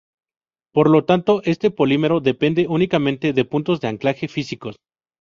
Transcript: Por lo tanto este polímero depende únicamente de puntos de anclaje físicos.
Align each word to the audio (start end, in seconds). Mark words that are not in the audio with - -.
Por 0.73 0.89
lo 0.89 1.05
tanto 1.05 1.43
este 1.45 1.69
polímero 1.69 2.21
depende 2.21 2.65
únicamente 2.67 3.33
de 3.33 3.45
puntos 3.45 3.81
de 3.81 3.89
anclaje 3.89 4.27
físicos. 4.27 4.77